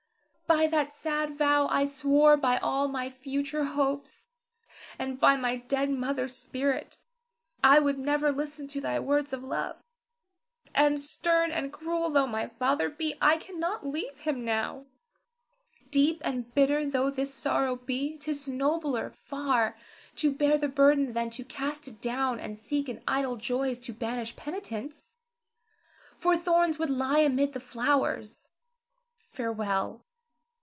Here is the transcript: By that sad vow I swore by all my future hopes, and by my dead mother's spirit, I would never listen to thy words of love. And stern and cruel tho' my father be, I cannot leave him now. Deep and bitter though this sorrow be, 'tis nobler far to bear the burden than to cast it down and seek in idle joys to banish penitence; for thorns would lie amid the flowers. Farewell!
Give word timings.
By 0.47 0.67
that 0.67 0.93
sad 0.93 1.37
vow 1.37 1.67
I 1.67 1.85
swore 1.85 2.35
by 2.35 2.57
all 2.57 2.89
my 2.89 3.09
future 3.09 3.63
hopes, 3.63 4.27
and 4.99 5.17
by 5.17 5.37
my 5.37 5.55
dead 5.55 5.89
mother's 5.89 6.35
spirit, 6.35 6.97
I 7.63 7.79
would 7.79 7.97
never 7.97 8.33
listen 8.33 8.67
to 8.67 8.81
thy 8.81 8.99
words 8.99 9.31
of 9.31 9.45
love. 9.45 9.77
And 10.75 10.99
stern 10.99 11.51
and 11.51 11.71
cruel 11.71 12.09
tho' 12.09 12.27
my 12.27 12.47
father 12.47 12.89
be, 12.89 13.15
I 13.21 13.37
cannot 13.37 13.87
leave 13.87 14.19
him 14.19 14.43
now. 14.43 14.87
Deep 15.89 16.21
and 16.21 16.53
bitter 16.53 16.83
though 16.85 17.09
this 17.09 17.33
sorrow 17.33 17.77
be, 17.77 18.17
'tis 18.17 18.45
nobler 18.45 19.09
far 19.11 19.77
to 20.17 20.33
bear 20.33 20.57
the 20.57 20.67
burden 20.67 21.13
than 21.13 21.29
to 21.29 21.45
cast 21.45 21.87
it 21.87 22.01
down 22.01 22.41
and 22.41 22.57
seek 22.57 22.89
in 22.89 23.01
idle 23.07 23.37
joys 23.37 23.79
to 23.79 23.93
banish 23.93 24.35
penitence; 24.35 25.11
for 26.17 26.35
thorns 26.35 26.77
would 26.77 26.89
lie 26.89 27.19
amid 27.19 27.53
the 27.53 27.61
flowers. 27.61 28.49
Farewell! 29.29 30.03